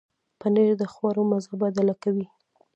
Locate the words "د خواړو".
0.81-1.21